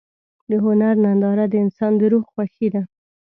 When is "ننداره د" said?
1.03-1.53